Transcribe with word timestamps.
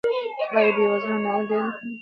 آیا 0.57 0.69
بېوزلان 0.75 1.19
ناول 1.25 1.43
ډېر 1.49 1.59
مخونه 1.65 1.79
لري؟ 1.81 1.89